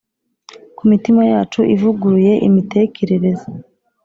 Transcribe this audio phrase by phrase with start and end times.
[0.77, 3.47] kumitima yacu ivuguruye imitekerereze